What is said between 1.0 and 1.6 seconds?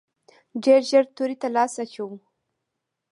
تورې ته